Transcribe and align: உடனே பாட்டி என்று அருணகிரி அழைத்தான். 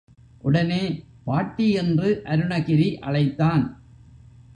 உடனே 0.41 1.03
பாட்டி 1.23 1.71
என்று 1.71 2.21
அருணகிரி 2.25 2.95
அழைத்தான். 2.99 3.83